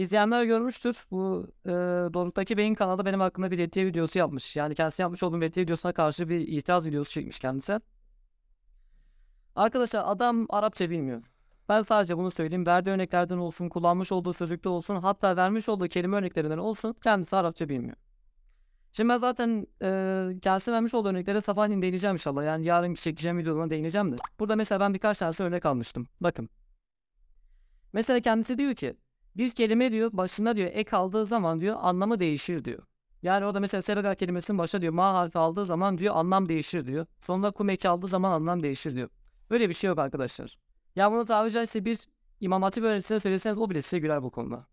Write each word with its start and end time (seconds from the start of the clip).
İzleyenler 0.00 0.44
görmüştür. 0.44 1.06
Bu 1.10 1.46
e, 1.66 1.70
Doruk'taki 2.14 2.56
Beyin 2.56 2.74
kanalı 2.74 3.04
benim 3.04 3.20
hakkında 3.20 3.50
bir 3.50 3.58
reddiye 3.58 3.86
videosu 3.86 4.18
yapmış. 4.18 4.56
Yani 4.56 4.74
kendisi 4.74 5.02
yapmış 5.02 5.22
olduğum 5.22 5.40
reddiye 5.40 5.64
videosuna 5.64 5.92
karşı 5.92 6.28
bir 6.28 6.48
itiraz 6.48 6.86
videosu 6.86 7.10
çekmiş 7.10 7.38
kendisi. 7.38 7.80
Arkadaşlar 9.56 10.02
adam 10.06 10.46
Arapça 10.48 10.90
bilmiyor. 10.90 11.22
Ben 11.68 11.82
sadece 11.82 12.16
bunu 12.16 12.30
söyleyeyim. 12.30 12.66
Verdiği 12.66 12.90
örneklerden 12.90 13.38
olsun, 13.38 13.68
kullanmış 13.68 14.12
olduğu 14.12 14.32
sözlükte 14.32 14.68
olsun, 14.68 14.96
hatta 14.96 15.36
vermiş 15.36 15.68
olduğu 15.68 15.88
kelime 15.88 16.16
örneklerinden 16.16 16.58
olsun 16.58 16.94
kendisi 17.02 17.36
Arapça 17.36 17.68
bilmiyor. 17.68 17.96
Şimdi 18.92 19.08
ben 19.08 19.18
zaten 19.18 19.66
e, 19.82 20.40
kendisi 20.42 20.72
vermiş 20.72 20.94
olduğu 20.94 21.08
örneklere 21.08 21.40
sabahleyin 21.40 21.82
değineceğim 21.82 22.14
inşallah. 22.14 22.44
Yani 22.44 22.66
yarın 22.66 22.94
çekeceğim 22.94 23.38
videolarına 23.38 23.70
değineceğim 23.70 24.12
de. 24.12 24.16
Burada 24.38 24.56
mesela 24.56 24.80
ben 24.80 24.94
birkaç 24.94 25.18
tane 25.18 25.34
örnek 25.38 25.66
almıştım. 25.66 26.08
Bakın. 26.20 26.48
Mesela 27.92 28.20
kendisi 28.20 28.58
diyor 28.58 28.74
ki 28.74 28.96
bir 29.36 29.50
kelime 29.50 29.92
diyor 29.92 30.10
başına 30.12 30.56
diyor 30.56 30.70
ek 30.72 30.96
aldığı 30.96 31.26
zaman 31.26 31.60
diyor 31.60 31.76
anlamı 31.80 32.20
değişir 32.20 32.64
diyor. 32.64 32.82
Yani 33.22 33.44
o 33.46 33.54
da 33.54 33.60
mesela 33.60 33.82
sebega 33.82 34.14
kelimesinin 34.14 34.58
başına 34.58 34.80
diyor 34.80 34.92
ma 34.92 35.14
harfi 35.14 35.38
aldığı 35.38 35.66
zaman 35.66 35.98
diyor 35.98 36.14
anlam 36.16 36.48
değişir 36.48 36.86
diyor. 36.86 37.06
Sonunda 37.20 37.50
kum 37.50 37.68
eki 37.68 37.88
aldığı 37.88 38.08
zaman 38.08 38.32
anlam 38.32 38.62
değişir 38.62 38.96
diyor. 38.96 39.08
Böyle 39.50 39.68
bir 39.68 39.74
şey 39.74 39.88
yok 39.88 39.98
arkadaşlar. 39.98 40.56
Ya 40.96 41.12
bunu 41.12 41.24
tabiri 41.24 41.52
caizse 41.52 41.84
bir 41.84 41.98
İmam 42.40 42.62
Hatip 42.62 42.84
öğrencisine 42.84 43.20
söyleseniz 43.20 43.58
o 43.58 43.70
bile 43.70 43.82
size 43.82 43.98
güler 43.98 44.22
bu 44.22 44.30
konuda. 44.30 44.66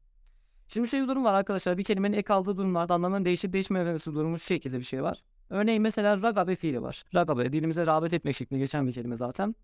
Şimdi 0.67 0.87
şöyle 0.87 1.03
bir 1.03 1.09
durum 1.09 1.23
var 1.23 1.33
arkadaşlar. 1.33 1.77
Bir 1.77 1.83
kelimenin 1.83 2.17
ek 2.17 2.33
aldığı 2.33 2.57
durumlarda 2.57 2.93
anlamının 2.93 3.25
değişip 3.25 3.53
değişmemesi 3.53 4.13
durumu 4.13 4.39
şu 4.39 4.45
şekilde 4.45 4.79
bir 4.79 4.83
şey 4.83 5.03
var. 5.03 5.23
Örneğin 5.49 5.81
mesela 5.81 6.21
ragabe 6.21 6.55
fiili 6.55 6.81
var. 6.81 7.03
Ragabe 7.15 7.53
dilimize 7.53 7.85
rağbet 7.85 8.13
etmek 8.13 8.35
şeklinde 8.35 8.59
geçen 8.59 8.87
bir 8.87 8.93
kelime 8.93 9.17
zaten. 9.17 9.55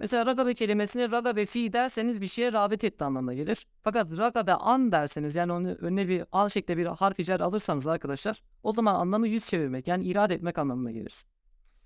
Mesela 0.00 0.26
ragabe 0.26 0.54
kelimesini 0.54 1.10
ragabe 1.10 1.46
fi 1.46 1.72
derseniz 1.72 2.20
bir 2.20 2.26
şeye 2.26 2.52
rağbet 2.52 2.84
etti 2.84 3.04
anlamına 3.04 3.34
gelir. 3.34 3.66
Fakat 3.82 4.18
ragabe 4.18 4.54
an 4.54 4.92
derseniz 4.92 5.36
yani 5.36 5.52
onu 5.52 5.68
önüne 5.68 6.08
bir 6.08 6.24
an 6.32 6.48
şeklinde 6.48 6.78
bir 6.78 6.86
harf 6.86 7.20
icar 7.20 7.40
alırsanız 7.40 7.86
arkadaşlar 7.86 8.42
o 8.62 8.72
zaman 8.72 8.94
anlamı 8.94 9.28
yüz 9.28 9.46
çevirmek 9.46 9.88
yani 9.88 10.04
irade 10.04 10.34
etmek 10.34 10.58
anlamına 10.58 10.90
gelir. 10.90 11.24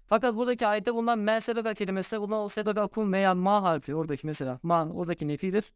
Fakat 0.07 0.37
buradaki 0.37 0.67
ayette 0.67 0.95
bulunan 0.95 1.19
me 1.19 1.41
sebega 1.41 1.75
kelimesi 1.75 2.21
bulunan 2.21 2.45
o 2.45 2.49
sebega 2.49 2.87
kum 2.87 3.13
veya 3.13 3.35
ma 3.35 3.63
harfi 3.63 3.95
oradaki 3.95 4.27
mesela 4.27 4.61
ma 4.63 4.89
oradaki 4.95 5.29
nefidir. 5.29 5.73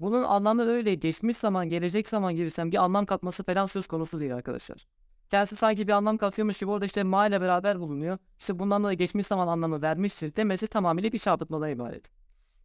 Bunun 0.00 0.22
anlamı 0.22 0.62
öyle 0.62 0.94
geçmiş 0.94 1.36
zaman 1.36 1.68
gelecek 1.68 2.08
zaman 2.08 2.36
gibirsem 2.36 2.72
bir 2.72 2.76
anlam 2.76 3.06
katması 3.06 3.44
falan 3.44 3.66
söz 3.66 3.86
konusu 3.86 4.20
değil 4.20 4.34
arkadaşlar. 4.34 4.86
Kendisi 5.30 5.56
sanki 5.56 5.88
bir 5.88 5.92
anlam 5.92 6.18
katıyormuş 6.18 6.58
gibi 6.58 6.70
orada 6.70 6.84
işte 6.84 7.02
ma 7.02 7.26
ile 7.26 7.40
beraber 7.40 7.80
bulunuyor. 7.80 8.18
İşte 8.38 8.58
bundan 8.58 8.82
dolayı 8.82 8.98
geçmiş 8.98 9.26
zaman 9.26 9.48
anlamı 9.48 9.82
vermiştir 9.82 10.36
demesi 10.36 10.66
tamamıyla 10.66 11.12
bir 11.12 11.18
çarpıtmadan 11.18 11.70
ibaret. 11.70 12.10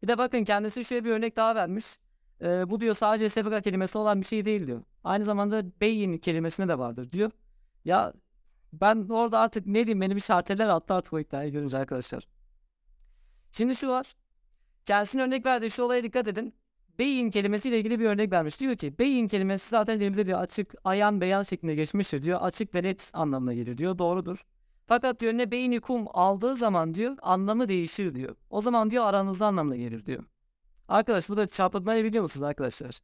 Bir 0.04 0.08
de 0.08 0.18
bakın 0.18 0.44
kendisi 0.44 0.86
şöyle 0.86 1.06
bir 1.06 1.12
örnek 1.12 1.36
daha 1.36 1.56
vermiş. 1.56 1.86
Ee, 2.42 2.70
bu 2.70 2.80
diyor 2.80 2.96
sadece 2.96 3.30
sebega 3.30 3.62
kelimesi 3.62 3.98
olan 3.98 4.22
bir 4.22 4.26
şey 4.26 4.46
değil 4.46 4.68
diyor. 4.68 4.82
Aynı 5.04 5.24
zamanda 5.24 5.64
beyin 5.82 6.18
kelimesine 6.18 6.68
de 6.68 6.80
vardır 6.80 7.12
diyor. 7.12 7.32
Ya 7.86 8.14
ben 8.74 9.10
orada 9.10 9.40
artık 9.40 9.66
ne 9.68 9.74
diyeyim 9.74 10.02
beni 10.02 10.16
bir 10.16 10.22
şarteler 10.22 10.68
attı 10.68 10.94
artık 10.94 11.14
o 11.14 11.20
iddiayı 11.20 11.52
görünce 11.52 11.78
arkadaşlar. 11.78 12.28
Şimdi 13.52 13.76
şu 13.76 13.90
var. 13.90 14.16
Kendisine 14.86 15.22
örnek 15.22 15.46
verdiği 15.46 15.72
şu 15.72 15.84
olaya 15.84 16.04
dikkat 16.04 16.28
edin. 16.28 16.56
Beyin 17.00 17.30
kelimesiyle 17.30 17.80
ilgili 17.80 18.00
bir 18.00 18.06
örnek 18.06 18.32
vermiş. 18.32 18.60
Diyor 18.60 18.76
ki 18.76 19.00
beyin 19.00 19.28
kelimesi 19.28 19.70
zaten 19.70 20.00
dilimizde 20.00 20.26
diyor 20.26 20.40
açık, 20.40 20.76
ayan, 20.84 21.22
beyan 21.22 21.44
şeklinde 21.44 21.76
geçmiştir 21.76 22.24
diyor. 22.24 22.40
Açık 22.42 22.76
ve 22.76 22.84
net 22.84 23.10
anlamına 23.14 23.54
gelir 23.54 23.78
diyor. 23.78 23.98
Doğrudur. 23.98 24.46
Fakat 24.86 25.20
diyor 25.20 25.34
ne 25.34 25.52
beyni 25.52 25.80
kum 25.80 26.06
aldığı 26.14 26.56
zaman 26.56 26.94
diyor 26.94 27.18
anlamı 27.22 27.68
değişir 27.68 28.16
diyor. 28.16 28.36
O 28.50 28.62
zaman 28.62 28.92
diyor 28.92 29.04
aranızda 29.04 29.46
anlamına 29.46 29.76
gelir 29.76 30.06
diyor. 30.06 30.24
Arkadaş 30.88 31.30
bu 31.30 31.38
da 31.38 31.48
çarpıtmayı 31.48 32.04
biliyor 32.04 32.24
musunuz 32.24 32.44
arkadaşlar? 32.44 33.00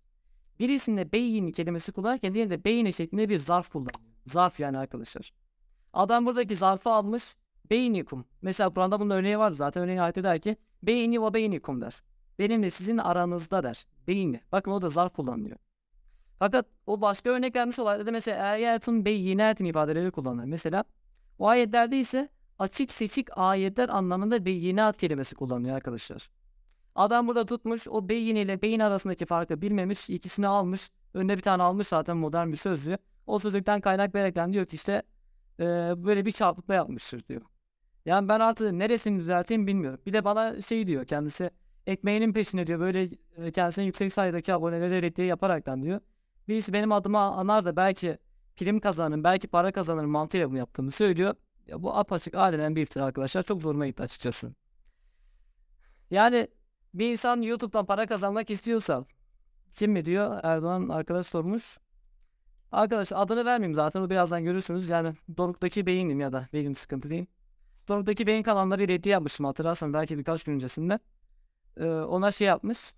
Birisinde 0.59 1.11
beyin 1.11 1.51
kelimesi 1.51 1.91
kullanırken 1.91 2.33
diğerinde 2.33 2.63
beyni 2.63 2.93
şeklinde 2.93 3.29
bir 3.29 3.37
zarf 3.37 3.69
kullanıyor. 3.69 3.99
Zarf 4.25 4.59
yani 4.59 4.77
arkadaşlar. 4.77 5.31
Adam 5.93 6.25
buradaki 6.25 6.55
zarfı 6.55 6.89
almış. 6.89 7.35
Beynikum. 7.69 8.25
Mesela 8.41 8.69
Kur'an'da 8.69 8.99
bunun 8.99 9.09
örneği 9.09 9.39
var 9.39 9.52
zaten. 9.52 9.83
Örneğin 9.83 9.99
ayette 9.99 10.23
der 10.23 10.39
ki 10.39 10.58
beyni 10.83 11.21
ve 11.21 11.33
beynikum 11.33 11.81
der. 11.81 12.03
Benimle 12.39 12.70
sizin 12.70 12.98
aranızda 12.98 13.64
der. 13.64 13.86
Beyni. 14.08 14.42
Bakın 14.52 14.72
o 14.72 14.82
da 14.82 14.89
zarf 14.89 15.14
kullanılıyor. 15.14 15.58
Fakat 16.39 16.66
o 16.88 17.02
başka 17.02 17.30
örnek 17.30 17.55
vermiş 17.55 17.80
olaylarda 17.80 18.11
mesela 18.11 18.44
ayetun 18.44 19.05
beyinetin 19.05 19.66
ifadeleri 19.66 20.11
kullanılır. 20.11 20.45
Mesela 20.45 20.83
o 21.39 21.48
ayetlerde 21.48 22.00
ise 22.00 22.30
açık 22.60 22.92
seçik 22.92 23.38
ayetler 23.38 23.89
anlamında 23.89 24.45
beyinat 24.45 24.98
kelimesi 24.98 25.36
kullanılıyor 25.36 25.76
arkadaşlar. 25.76 26.30
Adam 26.95 27.27
burada 27.27 27.45
tutmuş 27.45 27.88
o 27.88 28.10
beyin 28.10 28.36
ile 28.36 28.61
beyin 28.61 28.80
arasındaki 28.80 29.26
farkı 29.26 29.61
bilmemiş 29.61 30.10
ikisini 30.10 30.48
almış. 30.48 30.89
Önüne 31.14 31.38
bir 31.38 31.42
tane 31.42 31.64
almış 31.64 31.88
zaten 31.88 32.17
modern 32.17 32.52
bir 32.52 32.58
sözlüğü. 32.58 32.98
O 33.27 33.39
sözlükten 33.39 33.82
kaynak 33.82 34.16
verekten 34.16 34.54
diyor 34.54 34.66
ki 34.66 34.76
işte 34.76 35.04
e, 35.60 35.66
böyle 35.98 36.26
bir 36.26 36.32
çarpıtma 36.32 36.76
yapmıştır 36.76 37.27
diyor. 37.27 37.42
Yani 38.06 38.30
ben 38.30 38.39
artık 38.39 38.71
neresini 38.71 39.20
düzelteyim 39.20 39.67
bilmiyorum. 39.67 40.00
Bir 40.06 40.14
de 40.14 40.26
bana 40.26 40.61
şey 40.61 40.88
diyor 40.88 41.06
kendisi 41.06 41.52
ekmeğinin 41.87 42.33
peşine 42.33 42.67
diyor 42.67 42.79
böyle 42.79 43.09
e, 43.37 43.51
kendisine 43.51 43.85
yüksek 43.85 44.13
sayıdaki 44.13 44.53
abonelere 44.53 45.01
reddiye 45.01 45.27
yaparaktan 45.27 45.83
diyor. 45.83 45.99
Birisi 46.47 46.73
benim 46.73 46.91
adıma 46.91 47.35
anar 47.35 47.65
da 47.65 47.75
belki 47.75 48.17
prim 48.57 48.79
kazanırım, 48.79 49.23
belki 49.23 49.47
para 49.47 49.71
kazanırım 49.71 50.09
mantığıyla 50.09 50.49
bunu 50.49 50.57
yaptığımı 50.57 50.91
söylüyor. 50.91 51.35
Ya 51.67 51.83
bu 51.83 51.97
apaçık 51.97 52.35
alenen 52.35 52.75
bir 52.75 52.81
iftira 52.81 53.05
arkadaşlar. 53.05 53.43
Çok 53.43 53.61
zoruma 53.61 53.87
gitti 53.87 54.03
açıkçası. 54.03 54.53
Yani 56.11 56.47
bir 56.93 57.11
insan 57.11 57.41
YouTube'dan 57.41 57.85
para 57.85 58.07
kazanmak 58.07 58.49
istiyorsa 58.49 59.05
kim 59.75 59.91
mi 59.91 60.05
diyor? 60.05 60.39
Erdoğan 60.43 60.89
arkadaş 60.89 61.27
sormuş. 61.27 61.77
Arkadaş 62.71 63.11
adını 63.11 63.45
vermeyeyim 63.45 63.75
zaten 63.75 64.01
o 64.01 64.09
birazdan 64.09 64.43
görürsünüz. 64.43 64.89
Yani 64.89 65.13
Doruk'taki 65.37 65.85
beyinim 65.85 66.19
ya 66.19 66.33
da 66.33 66.47
benim 66.53 66.75
sıkıntı 66.75 67.09
değil. 67.09 67.25
Doruk'taki 67.87 68.27
beyin 68.27 68.43
kanalında 68.43 68.79
bir 68.79 68.87
reddiye 68.87 69.13
yapmıştım 69.13 69.45
hatırlarsan 69.45 69.93
belki 69.93 70.17
birkaç 70.17 70.43
gün 70.43 70.53
öncesinde. 70.53 70.99
Ona 71.85 72.31
şey 72.31 72.47
yapmış. 72.47 72.93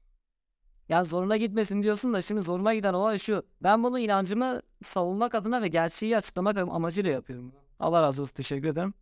Ya 0.89 1.03
zoruna 1.03 1.37
gitmesin 1.37 1.83
diyorsun 1.83 2.13
da 2.13 2.21
şimdi 2.21 2.41
zoruma 2.41 2.73
giden 2.73 2.93
olay 2.93 3.17
şu. 3.19 3.43
Ben 3.63 3.83
bunu 3.83 3.99
inancımı 3.99 4.61
savunmak 4.85 5.35
adına 5.35 5.61
ve 5.61 5.67
gerçeği 5.67 6.17
açıklamak 6.17 6.57
amacıyla 6.57 7.11
yapıyorum. 7.11 7.51
Allah 7.79 8.01
razı 8.01 8.21
olsun 8.21 8.33
teşekkür 8.33 8.67
ederim. 8.67 8.93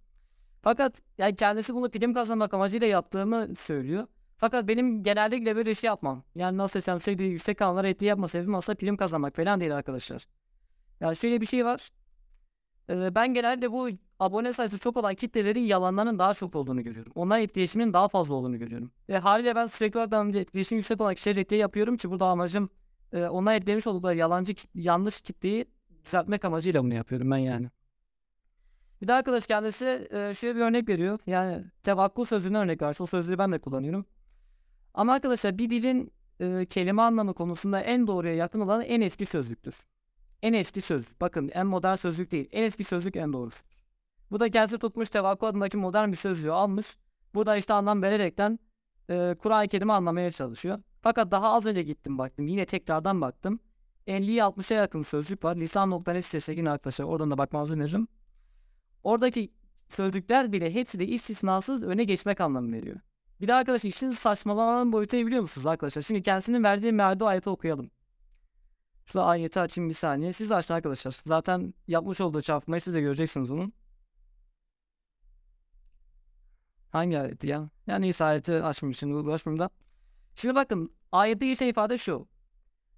Fakat 0.61 1.01
yani 1.17 1.35
kendisi 1.35 1.73
bunu 1.73 1.91
prim 1.91 2.13
kazanmak 2.13 2.53
amacıyla 2.53 2.87
yaptığımı 2.87 3.55
söylüyor. 3.55 4.07
Fakat 4.37 4.67
benim 4.67 5.03
genellikle 5.03 5.55
böyle 5.55 5.75
şey 5.75 5.87
yapmam. 5.87 6.23
Yani 6.35 6.57
nasıl 6.57 6.73
desem 6.79 6.99
sürekli 6.99 7.23
yüksek 7.23 7.57
kanallara 7.57 7.87
etki 7.89 8.05
yapma 8.05 8.27
sebebim 8.27 8.55
aslında 8.55 8.77
prim 8.77 8.97
kazanmak 8.97 9.35
falan 9.35 9.59
değil 9.59 9.75
arkadaşlar. 9.75 10.25
Yani 10.99 11.15
şöyle 11.15 11.41
bir 11.41 11.45
şey 11.45 11.65
var. 11.65 11.89
Ben 12.89 13.33
genelde 13.33 13.71
bu 13.71 13.89
abone 14.19 14.53
sayısı 14.53 14.79
çok 14.79 14.97
olan 14.97 15.15
kitlelerin 15.15 15.61
yalanlarının 15.61 16.19
daha 16.19 16.33
çok 16.33 16.55
olduğunu 16.55 16.83
görüyorum. 16.83 17.11
Onların 17.15 17.43
etkileşiminin 17.43 17.93
daha 17.93 18.07
fazla 18.07 18.35
olduğunu 18.35 18.59
görüyorum. 18.59 18.91
Ve 19.09 19.17
haliyle 19.17 19.55
ben 19.55 19.67
sürekli 19.67 19.99
olarak 19.99 20.35
etkileşim 20.35 20.77
yüksek 20.77 21.01
olan 21.01 21.13
kişileri 21.15 21.39
reddiye 21.39 21.61
yapıyorum 21.61 21.97
ki 21.97 22.09
burada 22.09 22.25
amacım 22.25 22.69
e, 23.13 23.25
onlar 23.25 23.55
etkilemiş 23.55 23.87
oldukları 23.87 24.15
yalancı 24.15 24.53
yanlış 24.75 25.21
kitleyi 25.21 25.65
düzeltmek 26.05 26.45
amacıyla 26.45 26.83
bunu 26.83 26.93
yapıyorum 26.93 27.31
ben 27.31 27.37
yani. 27.37 27.69
Bir 29.01 29.07
de 29.07 29.13
arkadaş 29.13 29.47
kendisi 29.47 30.07
e, 30.11 30.33
şöyle 30.33 30.55
bir 30.55 30.61
örnek 30.61 30.89
veriyor. 30.89 31.19
Yani 31.27 31.65
tevakkul 31.83 32.25
sözüne 32.25 32.57
örnek 32.57 32.81
verse 32.81 33.03
o 33.03 33.05
sözleri 33.05 33.37
ben 33.37 33.51
de 33.51 33.59
kullanıyorum. 33.59 34.05
Ama 34.93 35.13
arkadaşlar 35.13 35.57
bir 35.57 35.69
dilin 35.69 36.11
e, 36.39 36.65
kelime 36.65 37.01
anlamı 37.01 37.33
konusunda 37.33 37.81
en 37.81 38.07
doğruya 38.07 38.35
yakın 38.35 38.59
olan 38.59 38.81
en 38.81 39.01
eski 39.01 39.25
sözlüktür. 39.25 39.75
En 40.41 40.53
eski 40.53 40.81
sözlük. 40.81 41.21
Bakın 41.21 41.49
en 41.53 41.67
modern 41.67 41.95
sözlük 41.95 42.31
değil. 42.31 42.49
En 42.51 42.63
eski 42.63 42.83
sözlük 42.83 43.15
en 43.15 43.33
doğrusu. 43.33 43.63
Bu 44.31 44.39
da 44.39 44.49
kendisi 44.49 44.77
tutmuş 44.77 45.09
tevakkul 45.09 45.47
adındaki 45.47 45.77
modern 45.77 46.11
bir 46.11 46.17
sözlüğü 46.17 46.51
almış. 46.51 46.95
Burada 47.33 47.57
işte 47.57 47.73
anlam 47.73 48.01
vererekten 48.01 48.59
e, 49.09 49.35
Kur'an-ı 49.39 49.67
Kerim'i 49.67 49.93
anlamaya 49.93 50.31
çalışıyor. 50.31 50.79
Fakat 51.01 51.31
daha 51.31 51.53
az 51.53 51.65
önce 51.65 51.83
gittim 51.83 52.17
baktım. 52.17 52.47
Yine 52.47 52.65
tekrardan 52.65 53.21
baktım. 53.21 53.59
50'ye 54.07 54.41
60'a 54.41 54.77
yakın 54.77 55.01
sözlük 55.01 55.43
var. 55.43 55.55
Lisan.net 55.55 56.25
sitesine 56.25 56.55
girin 56.55 56.65
arkadaşlar. 56.65 57.05
Oradan 57.05 57.31
da 57.31 57.37
bakmanızı 57.37 57.73
öneririm. 57.73 58.07
Oradaki 59.03 59.51
sözlükler 59.89 60.51
bile 60.51 60.73
hepsi 60.73 60.99
de 60.99 61.07
istisnasız 61.07 61.83
öne 61.83 62.03
geçmek 62.03 62.41
anlamı 62.41 62.71
veriyor. 62.71 62.99
Bir 63.41 63.47
de 63.47 63.53
arkadaşlar 63.53 63.89
işin 63.89 64.11
saçmalanan 64.11 64.91
boyutunu 64.91 65.25
biliyor 65.25 65.41
musunuz 65.41 65.67
arkadaşlar? 65.67 66.01
Şimdi 66.01 66.23
kendisinin 66.23 66.63
verdiği 66.63 66.91
mealde 66.91 67.25
ayeti 67.25 67.49
okuyalım. 67.49 67.91
Şu 69.11 69.21
ayeti 69.21 69.59
açayım 69.59 69.89
bir 69.89 69.95
saniye. 69.95 70.33
Siz 70.33 70.49
de 70.49 70.55
açın 70.55 70.73
arkadaşlar. 70.73 71.17
Zaten 71.25 71.73
yapmış 71.87 72.21
olduğu 72.21 72.41
çarpmayı 72.41 72.81
siz 72.81 72.95
de 72.95 73.01
göreceksiniz 73.01 73.51
onun. 73.51 73.73
Hangi 76.91 77.19
ayeti 77.19 77.47
ya? 77.47 77.69
Yani 77.87 78.05
neyse 78.05 78.23
ayeti 78.23 78.63
açmışım. 78.63 79.11
Uğraşmayayım 79.11 79.59
da. 79.59 79.69
Şimdi 80.35 80.55
bakın 80.55 80.93
ayette 81.11 81.47
geçen 81.47 81.67
ifade 81.67 81.97
şu. 81.97 82.27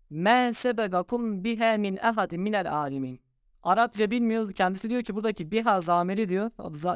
Men 0.10 0.52
sebegakum 0.52 1.44
bihe 1.44 1.78
min 1.78 1.98
ehadin 1.98 2.42
minel 2.42 2.74
alimin. 2.74 3.22
Arapça 3.64 4.12
bilmiyor. 4.12 4.54
Kendisi 4.54 4.90
diyor 4.90 5.04
ki 5.04 5.16
buradaki 5.16 5.52
biha 5.52 5.82
zamiri 5.82 6.30
diyor. 6.30 6.52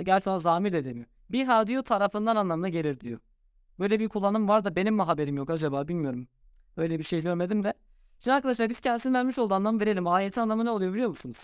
Gerçi 0.05 0.29
ona 0.29 0.39
zamir 0.39 0.73
de 0.73 0.85
demiyor. 0.85 1.07
Biha 1.29 1.67
diyor 1.67 1.83
tarafından 1.83 2.35
anlamına 2.35 2.69
gelir 2.69 2.99
diyor. 2.99 3.19
Böyle 3.79 3.99
bir 3.99 4.09
kullanım 4.09 4.47
var 4.47 4.63
da 4.63 4.75
benim 4.75 4.95
mi 4.95 5.01
haberim 5.01 5.37
yok 5.37 5.49
acaba 5.49 5.87
bilmiyorum. 5.87 6.27
Öyle 6.77 6.99
bir 6.99 7.03
şey 7.03 7.21
görmedim 7.21 7.63
de. 7.63 7.73
Şimdi 8.25 8.35
arkadaşlar 8.35 8.69
biz 8.69 8.81
kendisinin 8.81 9.13
vermiş 9.13 9.39
olduğu 9.39 9.53
anlamı 9.53 9.79
verelim. 9.79 10.07
Ayetin 10.07 10.41
anlamı 10.41 10.65
ne 10.65 10.69
oluyor 10.69 10.93
biliyor 10.93 11.09
musunuz? 11.09 11.37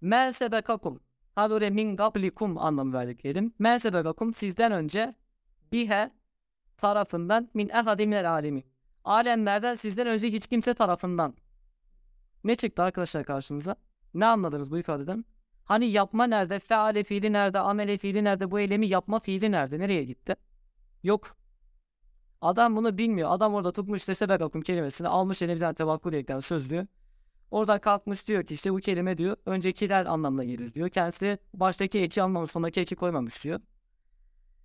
Mel 0.00 0.32
sebekakum. 0.32 1.00
Hadi 1.34 1.54
oraya 1.54 1.70
min 1.70 1.96
qablikum 1.96 2.58
anlamı 2.58 2.92
verdik 2.92 3.22
diyelim. 3.22 3.54
Mel 3.58 3.78
sebekakum 3.78 4.34
sizden 4.34 4.72
önce 4.72 5.14
bihe 5.72 6.10
tarafından 6.76 7.50
min 7.54 7.68
ehadi 7.68 8.06
minel 8.06 8.30
alemi. 8.30 8.62
Alemlerden 9.04 9.74
sizden 9.74 10.06
önce 10.06 10.28
hiç 10.28 10.46
kimse 10.46 10.74
tarafından. 10.74 11.34
Ne 12.44 12.56
çıktı 12.56 12.82
arkadaşlar 12.82 13.24
karşınıza? 13.24 13.76
Ne 14.14 14.26
anladınız 14.26 14.70
bu 14.70 14.78
ifadeden? 14.78 15.24
Hani 15.64 15.86
yapma 15.86 16.26
nerede? 16.26 16.58
Feale 16.58 17.04
fiili 17.04 17.32
nerede? 17.32 17.58
Amele 17.58 17.98
fiili 17.98 18.24
nerede? 18.24 18.50
Bu 18.50 18.60
eylemi 18.60 18.88
yapma 18.88 19.20
fiili 19.20 19.52
nerede? 19.52 19.78
Nereye 19.78 20.04
gitti? 20.04 20.36
Yok. 21.02 21.39
Adam 22.40 22.76
bunu 22.76 22.98
bilmiyor. 22.98 23.28
Adam 23.32 23.54
orada 23.54 23.72
tutmuş 23.72 24.00
işte 24.00 24.14
sebekakum 24.14 24.62
kelimesini 24.62 25.08
almış 25.08 25.42
eline 25.42 25.54
bir 25.54 25.60
tane 25.60 25.74
tevakkul 25.74 26.12
eklen 26.12 26.40
sözlüğü. 26.40 26.88
Oradan 27.50 27.80
kalkmış 27.80 28.28
diyor 28.28 28.44
ki 28.44 28.54
işte 28.54 28.72
bu 28.72 28.76
kelime 28.76 29.18
diyor 29.18 29.36
öncekiler 29.46 30.06
anlamına 30.06 30.44
gelir 30.44 30.74
diyor. 30.74 30.88
Kendisi 30.88 31.38
baştaki 31.54 32.00
eki 32.00 32.22
almamış 32.22 32.50
sondaki 32.50 32.80
eki 32.80 32.96
koymamış 32.96 33.44
diyor. 33.44 33.60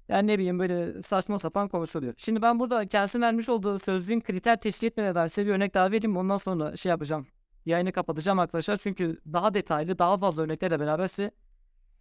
Yani 0.07 0.27
ne 0.27 0.37
bileyim 0.37 0.59
böyle 0.59 1.01
saçma 1.01 1.39
sapan 1.39 1.67
konuşuluyor. 1.67 2.13
Şimdi 2.17 2.41
ben 2.41 2.59
burada 2.59 2.87
kendisi 2.87 3.21
vermiş 3.21 3.49
olduğu 3.49 3.79
sözlüğün 3.79 4.21
kriter 4.21 4.61
teşkil 4.61 4.87
etmeden 4.87 5.15
dair 5.15 5.37
bir 5.37 5.51
örnek 5.51 5.73
daha 5.73 5.91
vereyim. 5.91 6.17
Ondan 6.17 6.37
sonra 6.37 6.77
şey 6.77 6.89
yapacağım. 6.89 7.27
Yayını 7.65 7.91
kapatacağım 7.91 8.39
arkadaşlar. 8.39 8.77
Çünkü 8.77 9.21
daha 9.33 9.53
detaylı, 9.53 9.99
daha 9.99 10.17
fazla 10.17 10.43
örneklerle 10.43 10.79
beraber 10.79 11.07
size 11.07 11.31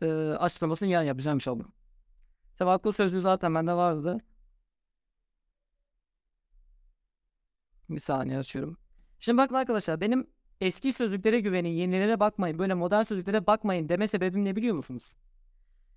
e, 0.03 0.07
açıklamasını 0.39 0.89
yarın 0.89 1.07
yapacağım 1.07 1.37
inşallah. 1.37 1.65
Tevakkul 2.59 2.93
sözlüğü 2.93 3.21
zaten 3.21 3.55
bende 3.55 3.73
vardı. 3.73 4.21
Bir 7.91 7.99
saniye 7.99 8.39
açıyorum. 8.39 8.77
Şimdi 9.19 9.39
bakın 9.39 9.55
arkadaşlar 9.55 10.01
benim 10.01 10.27
eski 10.61 10.93
sözlüklere 10.93 11.41
güvenin, 11.41 11.69
yenilere 11.69 12.21
bakmayın, 12.21 12.59
böyle 12.59 12.75
modern 12.75 13.03
sözlüklere 13.03 13.47
bakmayın 13.47 13.89
deme 13.89 14.09
sebebim 14.09 14.45
ne 14.45 14.57
biliyor 14.57 14.75
musunuz? 14.75 15.15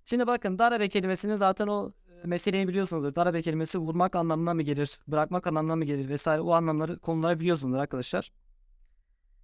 Şimdi 0.04 0.26
bakın 0.26 0.58
darabe 0.58 0.88
kelimesini 0.88 1.36
zaten 1.36 1.66
o 1.66 1.92
e, 2.24 2.26
meseleyi 2.26 2.68
biliyorsunuzdur. 2.68 3.14
Darabe 3.14 3.42
kelimesi 3.42 3.78
vurmak 3.78 4.16
anlamına 4.16 4.54
mı 4.54 4.62
gelir, 4.62 4.98
bırakmak 5.08 5.46
anlamına 5.46 5.76
mı 5.76 5.84
gelir 5.84 6.08
vesaire 6.08 6.40
o 6.40 6.52
anlamları, 6.52 6.98
konuları 6.98 7.40
biliyorsunuzdur 7.40 7.78
arkadaşlar. 7.78 8.32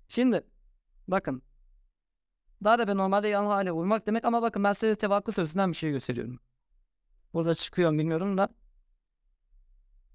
Şimdi 0.08 0.44
bakın 1.08 1.42
darabe 2.64 2.96
normalde 2.96 3.28
yan 3.28 3.46
hale 3.46 3.72
vurmak 3.72 4.06
demek 4.06 4.24
ama 4.24 4.42
bakın 4.42 4.64
ben 4.64 4.72
size 4.72 4.96
tevakkul 4.96 5.32
sözünden 5.32 5.72
bir 5.72 5.76
şey 5.76 5.90
gösteriyorum. 5.90 6.38
Burada 7.34 7.54
çıkıyor 7.54 7.90
mu 7.90 7.98
bilmiyorum 7.98 8.38
da. 8.38 8.48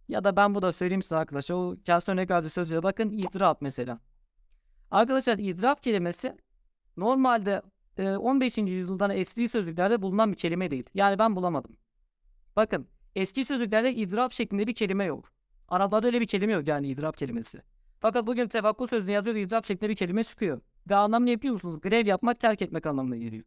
Ya 0.09 0.23
da 0.23 0.35
ben 0.35 0.55
bu 0.55 0.61
da 0.61 0.71
söyleyeyim 0.71 1.01
size 1.01 1.15
arkadaşlar. 1.15 1.55
O 1.55 1.75
kağıt 1.85 2.09
örnek 2.09 2.31
verdiği 2.31 2.49
sözlüğe 2.49 2.83
bakın 2.83 3.09
idrap 3.09 3.61
mesela. 3.61 3.99
Arkadaşlar 4.91 5.37
idrap 5.37 5.83
kelimesi 5.83 6.37
normalde 6.97 7.61
e, 7.97 8.09
15. 8.09 8.57
yüzyıldan 8.57 9.09
eski 9.09 9.49
sözlüklerde 9.49 10.01
bulunan 10.01 10.31
bir 10.31 10.37
kelime 10.37 10.71
değil. 10.71 10.89
Yani 10.93 11.19
ben 11.19 11.35
bulamadım. 11.35 11.77
Bakın 12.55 12.87
eski 13.15 13.45
sözlüklerde 13.45 13.93
idrap 13.93 14.31
şeklinde 14.33 14.67
bir 14.67 14.73
kelime 14.73 15.05
yok. 15.05 15.31
Araplarda 15.67 16.07
öyle 16.07 16.21
bir 16.21 16.27
kelime 16.27 16.53
yok 16.53 16.67
yani 16.67 16.87
idrap 16.87 17.17
kelimesi. 17.17 17.61
Fakat 17.99 18.27
bugün 18.27 18.47
tevakkul 18.47 18.87
sözlüğüne 18.87 19.13
yazıyor 19.13 19.35
idrap 19.35 19.65
şeklinde 19.65 19.89
bir 19.89 19.95
kelime 19.95 20.23
çıkıyor. 20.23 20.61
Ve 20.89 20.95
anlamı 20.95 21.25
ne 21.25 21.39
biliyor 21.39 21.53
musunuz? 21.53 21.81
Grev 21.81 22.07
yapmak, 22.07 22.39
terk 22.39 22.61
etmek 22.61 22.85
anlamına 22.85 23.17
geliyor. 23.17 23.43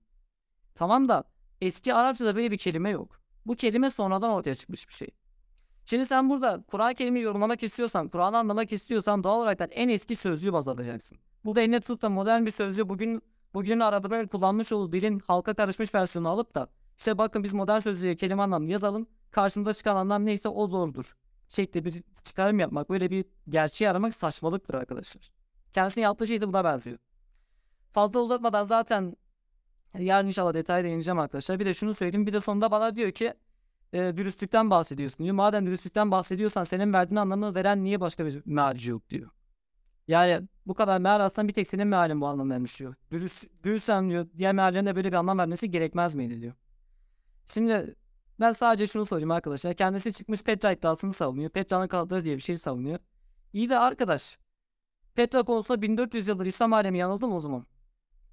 Tamam 0.75 1.09
da 1.09 1.25
eski 1.61 1.95
Arapçada 1.95 2.37
böyle 2.37 2.51
bir 2.51 2.59
kelime 2.59 2.91
yok. 2.91 3.21
Bu 3.47 3.55
kelime 3.57 3.91
sonradan 3.91 4.31
ortaya 4.31 4.55
çıkmış 4.55 4.89
bir 4.89 4.95
şey. 4.95 5.09
Şimdi 5.85 6.07
sen 6.07 6.31
burada 6.31 6.65
Kur'an 6.67 6.95
kelimeyi 6.95 7.25
yorumlamak 7.25 7.63
istiyorsan, 7.63 8.09
Kur'an'ı 8.09 8.39
anlamak 8.39 8.73
istiyorsan 8.73 9.25
doğal 9.25 9.41
olarak 9.41 9.61
en 9.71 9.89
eski 9.89 10.17
sözlüğü 10.17 10.53
baz 10.53 10.69
alacaksın. 10.69 11.19
Burada 11.45 11.61
eline 11.61 11.81
tutup 11.81 12.03
da 12.03 12.09
modern 12.09 12.47
bir 12.47 12.51
sözlüğü 12.51 12.89
bugün 12.89 13.23
bugünün 13.55 13.81
Arap'ın 13.81 14.27
kullanmış 14.27 14.73
olduğu 14.73 14.93
dilin 14.93 15.19
halka 15.19 15.55
karışmış 15.55 15.95
versiyonu 15.95 16.29
alıp 16.29 16.55
da 16.55 16.69
işte 16.99 17.19
bakın 17.19 17.45
biz 17.45 17.53
modern 17.53 17.81
sözlüğe 17.81 18.17
kelime 18.17 18.43
anlamını 18.43 18.71
yazalım. 18.71 19.07
Karşımıza 19.31 19.75
çıkan 19.75 19.97
anlam 19.97 20.27
neyse 20.27 20.49
o 20.49 20.71
doğrudur. 20.71 21.13
Şekli 21.49 21.85
bir 21.85 22.03
çıkarım 22.25 22.59
yapmak, 22.59 22.91
böyle 22.91 23.11
bir 23.11 23.25
gerçeği 23.49 23.91
aramak 23.91 24.15
saçmalıktır 24.15 24.75
arkadaşlar. 24.75 25.31
Kendisinin 25.73 26.03
yaptığı 26.03 26.27
şey 26.27 26.41
de 26.41 26.49
buna 26.49 26.65
benziyor. 26.65 26.99
Fazla 27.93 28.21
uzatmadan 28.21 28.65
zaten 28.65 29.17
yarın 29.99 30.27
inşallah 30.27 30.55
detaylı 30.55 30.87
değineceğim 30.87 31.19
arkadaşlar. 31.19 31.61
Bir 31.61 31.67
de 31.67 31.75
şunu 31.75 31.95
söyleyeyim. 31.95 32.27
Bir 32.27 32.33
de 32.33 32.41
sonunda 32.41 32.71
bana 32.71 32.97
diyor 32.97 33.13
ki 33.13 33.35
e, 33.93 34.17
dürüstlükten 34.17 34.71
bahsediyorsun 34.71 35.25
diyor. 35.25 35.35
Madem 35.35 35.67
dürüstlükten 35.67 36.11
bahsediyorsan 36.11 36.65
senin 36.65 36.93
verdiğin 36.93 37.17
anlamı 37.17 37.55
veren 37.55 37.85
niye 37.85 38.01
başka 38.01 38.27
bir 38.27 38.43
mealci 38.45 38.91
yok 38.91 39.11
diyor. 39.11 39.31
Yani 40.09 40.49
bu 40.67 40.75
kadar 40.75 40.99
meal 40.99 41.21
aslında 41.21 41.49
bir 41.49 41.53
tek 41.53 41.69
senin 41.69 41.87
mealin 41.87 42.21
bu 42.21 42.27
anlam 42.27 42.51
vermiş 42.51 42.81
diyor. 42.81 42.95
Dürüst, 43.11 43.47
dürüstsem 43.65 44.11
diyor 44.11 44.27
diğer 44.39 44.53
meallerin 44.53 44.87
de 44.87 44.97
böyle 44.97 45.09
bir 45.09 45.17
anlam 45.17 45.39
vermesi 45.39 45.71
gerekmez 45.71 46.15
miydi 46.15 46.41
diyor. 46.41 46.55
Şimdi 47.47 47.95
ben 48.41 48.53
sadece 48.53 48.87
şunu 48.87 49.07
söyleyeyim 49.07 49.31
arkadaşlar. 49.31 49.75
Kendisi 49.75 50.13
çıkmış 50.13 50.43
Petra 50.43 50.73
iddiasını 50.73 51.13
savunuyor. 51.13 51.51
Petra'nın 51.51 51.89
kalıpları 51.89 52.25
diye 52.25 52.37
bir 52.37 52.43
şey 52.43 52.57
savunuyor. 52.57 52.99
İyi 53.53 53.71
de 53.71 53.79
arkadaş 53.79 54.39
Petra 55.15 55.43
konusunda 55.43 55.83
1400 55.83 56.29
yıldır 56.29 56.47
İslam 56.47 56.73
alemi 56.73 56.99
yanıldı 56.99 57.29
mı 57.29 57.37
o 57.37 57.41
zaman? 57.41 57.67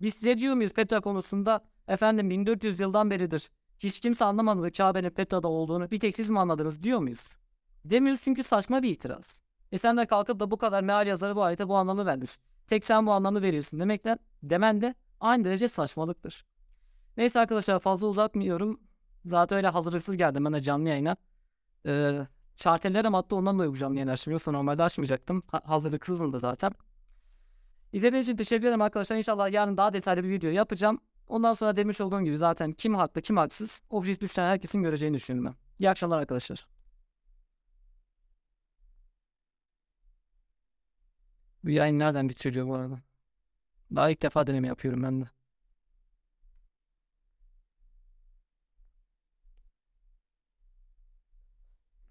Biz 0.01 0.13
size 0.13 0.37
diyor 0.37 0.55
muyuz 0.55 0.73
Petra 0.73 1.01
konusunda 1.01 1.65
efendim 1.87 2.29
1400 2.29 2.79
yıldan 2.79 3.09
beridir 3.09 3.49
hiç 3.79 3.99
kimse 3.99 4.25
anlamadı 4.25 4.71
Kabe'nin 4.71 5.09
Petra'da 5.09 5.47
olduğunu 5.47 5.91
bir 5.91 5.99
tek 5.99 6.15
siz 6.15 6.29
mi 6.29 6.39
anladınız 6.39 6.83
diyor 6.83 6.99
muyuz? 6.99 7.33
Demiyoruz 7.85 8.21
çünkü 8.21 8.43
saçma 8.43 8.83
bir 8.83 8.89
itiraz. 8.89 9.41
E 9.71 9.77
sen 9.77 9.97
de 9.97 10.05
kalkıp 10.05 10.39
da 10.39 10.51
bu 10.51 10.57
kadar 10.57 10.83
meal 10.83 11.07
yazarı 11.07 11.35
bu 11.35 11.43
ayete 11.43 11.67
bu 11.67 11.75
anlamı 11.75 12.05
vermiş. 12.05 12.31
Tek 12.67 12.85
sen 12.85 13.05
bu 13.05 13.11
anlamı 13.11 13.41
veriyorsun 13.41 13.79
demekten 13.79 14.19
demen 14.43 14.81
de 14.81 14.95
aynı 15.19 15.45
derece 15.45 15.67
saçmalıktır. 15.67 16.45
Neyse 17.17 17.39
arkadaşlar 17.39 17.79
fazla 17.79 18.07
uzatmıyorum. 18.07 18.79
Zaten 19.25 19.57
öyle 19.57 19.67
hazırlıksız 19.67 20.17
geldim 20.17 20.45
ben 20.45 20.53
de 20.53 20.59
canlı 20.59 20.89
yayına. 20.89 21.15
Ee, 21.85 22.19
Çartellerim 22.55 23.15
attı 23.15 23.35
ondan 23.35 23.55
dolayı 23.55 23.71
bu 23.71 23.77
canlı 23.77 23.95
yayını 23.95 24.11
açtım. 24.11 24.33
Yoksa 24.33 24.51
normalde 24.51 24.83
açmayacaktım. 24.83 25.43
Ha- 25.47 25.61
hazırlıksızım 25.65 26.33
da 26.33 26.39
zaten. 26.39 26.71
İzlediğiniz 27.93 28.27
için 28.27 28.37
teşekkür 28.37 28.63
ederim 28.63 28.81
arkadaşlar. 28.81 29.17
İnşallah 29.17 29.51
yarın 29.51 29.77
daha 29.77 29.93
detaylı 29.93 30.23
bir 30.23 30.29
video 30.29 30.51
yapacağım. 30.51 30.99
Ondan 31.29 31.53
sonra 31.53 31.75
demiş 31.75 32.01
olduğum 32.01 32.21
gibi 32.21 32.37
zaten 32.37 32.71
kim 32.71 32.95
haklı 32.95 33.21
kim 33.21 33.37
haksız 33.37 33.81
objektif 33.89 34.29
düşen 34.29 34.45
herkesin 34.47 34.83
göreceğini 34.83 35.15
düşünüyorum 35.17 35.51
ben. 35.51 35.83
İyi 35.85 35.89
akşamlar 35.89 36.19
arkadaşlar. 36.19 36.67
Bu 41.63 41.69
yayın 41.69 41.99
nereden 41.99 42.29
bitiriliyor 42.29 42.67
bu 42.67 42.75
arada? 42.75 42.99
Daha 43.95 44.09
ilk 44.09 44.21
defa 44.21 44.47
deneme 44.47 44.67
yapıyorum 44.67 45.03
ben 45.03 45.21
de. 45.21 45.25